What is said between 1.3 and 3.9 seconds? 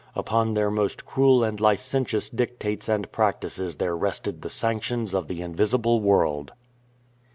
and licentious dictates and practices